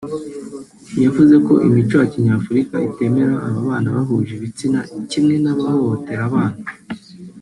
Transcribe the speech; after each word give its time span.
yavuze 1.03 1.35
ko 1.45 1.53
imico 1.67 1.95
ya 2.01 2.07
kinyafurika 2.13 2.75
itemera 2.89 3.35
ababana 3.47 3.89
bahuje 3.95 4.31
ibitsina 4.35 4.79
kimwe 5.09 5.35
n’abahohotera 5.43 6.21
abana 6.29 6.61